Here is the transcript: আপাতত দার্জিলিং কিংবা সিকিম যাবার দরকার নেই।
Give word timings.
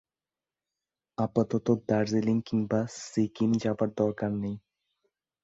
আপাতত 1.17 1.67
দার্জিলিং 1.89 2.37
কিংবা 2.45 2.79
সিকিম 3.01 3.51
যাবার 3.63 3.89
দরকার 3.97 4.31
নেই। 4.35 4.55